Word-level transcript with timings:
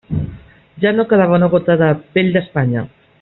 Ja 0.85 0.93
no 0.95 1.05
quedava 1.11 1.37
una 1.41 1.51
gota 1.57 1.77
de 1.85 1.93
«pell 2.17 2.33
d'Espanya»! 2.39 2.87